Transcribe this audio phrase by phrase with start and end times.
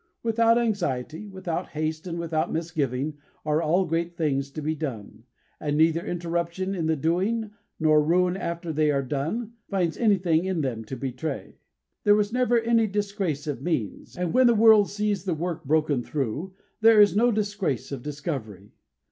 [0.23, 5.25] Without anxiety, without haste, and without misgiving are all great things to be done,
[5.59, 10.61] and neither interruption in the doing nor ruin after they are done finds anything in
[10.61, 11.59] them to betray.
[12.03, 16.01] There was never any disgrace of means, and when the world sees the work broken
[16.01, 18.71] through there is no disgrace of discovery.